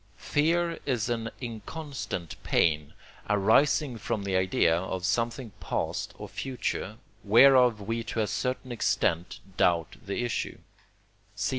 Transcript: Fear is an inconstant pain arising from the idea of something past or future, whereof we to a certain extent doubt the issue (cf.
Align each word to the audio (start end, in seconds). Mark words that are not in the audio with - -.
Fear 0.17 0.79
is 0.87 1.09
an 1.11 1.29
inconstant 1.39 2.35
pain 2.41 2.95
arising 3.29 3.99
from 3.99 4.23
the 4.23 4.35
idea 4.35 4.75
of 4.75 5.05
something 5.05 5.51
past 5.59 6.15
or 6.17 6.27
future, 6.27 6.97
whereof 7.23 7.79
we 7.81 8.03
to 8.05 8.21
a 8.21 8.25
certain 8.25 8.71
extent 8.71 9.41
doubt 9.57 9.97
the 10.03 10.23
issue 10.23 10.57
(cf. 11.37 11.49